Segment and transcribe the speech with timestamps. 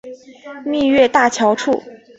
[0.65, 1.83] 蜜月大桥处。